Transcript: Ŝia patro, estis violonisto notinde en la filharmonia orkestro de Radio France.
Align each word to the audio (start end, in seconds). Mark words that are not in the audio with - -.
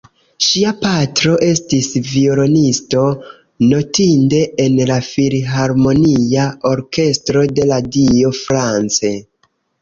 Ŝia 0.43 0.69
patro, 0.83 1.33
estis 1.47 1.89
violonisto 2.13 3.03
notinde 3.73 4.39
en 4.65 4.79
la 4.93 4.97
filharmonia 5.09 6.47
orkestro 6.71 7.45
de 7.53 7.69
Radio 7.75 8.33
France. 8.41 9.15